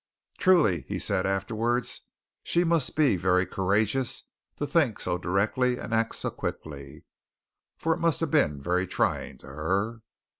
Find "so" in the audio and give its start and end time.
4.99-5.19, 6.15-6.31